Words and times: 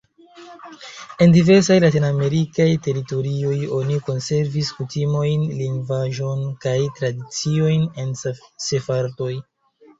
En 1.25 1.33
diversaj 1.35 1.75
latinamerikaj 1.83 2.67
teritorioj 2.87 3.53
oni 3.81 3.99
konservis 4.09 4.73
kutimojn, 4.79 5.45
lingvaĵon 5.61 6.43
kaj 6.67 6.77
tradiciojn 6.99 7.89
el 8.07 8.13
sefardoj. 8.69 9.33